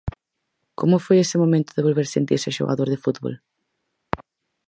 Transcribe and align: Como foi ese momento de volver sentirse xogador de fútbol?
Como 0.79 0.97
foi 1.05 1.17
ese 1.21 1.37
momento 1.43 1.71
de 1.73 1.85
volver 1.87 2.07
sentirse 2.09 2.55
xogador 2.57 2.87
de 2.93 3.01
fútbol? 3.03 3.35